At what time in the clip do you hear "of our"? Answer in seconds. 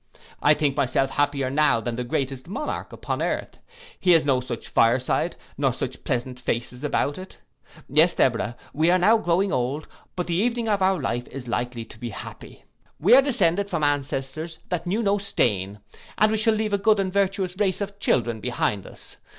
10.67-10.99